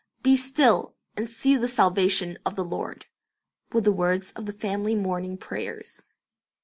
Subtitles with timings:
[0.23, 3.05] "Be still, and see the salvation of the Lord,"
[3.71, 6.07] were the words of the family morning prayers.